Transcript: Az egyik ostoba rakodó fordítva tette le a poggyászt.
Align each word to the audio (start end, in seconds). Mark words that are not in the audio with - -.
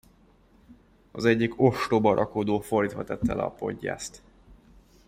Az 1.11 1.25
egyik 1.25 1.61
ostoba 1.61 2.13
rakodó 2.13 2.59
fordítva 2.59 3.03
tette 3.03 3.33
le 3.33 3.43
a 3.43 3.49
poggyászt. 3.51 4.21